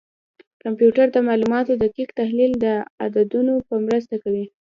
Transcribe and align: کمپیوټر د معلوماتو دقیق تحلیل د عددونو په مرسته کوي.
کمپیوټر 0.63 1.07
د 1.11 1.17
معلوماتو 1.27 1.79
دقیق 1.83 2.09
تحلیل 2.19 2.51
د 2.65 2.65
عددونو 3.03 3.53
په 3.67 3.75
مرسته 3.85 4.15
کوي. 4.23 4.45